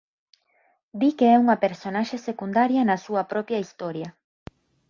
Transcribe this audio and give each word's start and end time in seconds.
Di 0.99 1.09
que 1.17 1.27
é 1.33 1.35
unha 1.43 1.61
personaxe 1.65 2.17
secundaria 2.27 2.81
na 2.85 2.97
súa 3.05 3.23
propia 3.31 3.61
historia. 3.63 4.09